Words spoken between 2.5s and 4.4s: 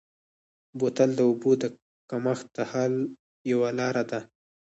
د حل یوه لاره ده.